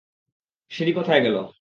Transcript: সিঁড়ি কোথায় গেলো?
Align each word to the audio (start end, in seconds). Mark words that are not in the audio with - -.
সিঁড়ি 0.71 0.91
কোথায় 0.93 1.21
গেলো? 1.21 1.41